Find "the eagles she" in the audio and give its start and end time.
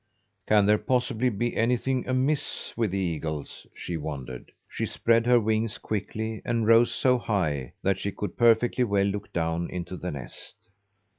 2.89-3.97